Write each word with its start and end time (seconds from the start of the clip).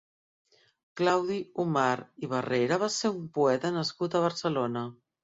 Claudi 1.01 1.35
Omar 1.63 1.91
i 2.27 2.29
Barrera 2.31 2.79
va 2.85 2.89
ser 2.97 3.13
un 3.19 3.29
poeta 3.37 3.73
nascut 3.77 4.17
a 4.17 4.23
Barcelona. 4.25 4.85